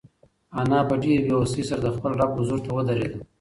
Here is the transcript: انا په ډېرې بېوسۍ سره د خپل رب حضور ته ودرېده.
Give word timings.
انا 0.59 0.79
په 0.89 0.95
ډېرې 1.01 1.23
بېوسۍ 1.25 1.63
سره 1.69 1.79
د 1.83 1.87
خپل 1.95 2.11
رب 2.19 2.31
حضور 2.39 2.59
ته 2.65 2.69
ودرېده. 2.75 3.19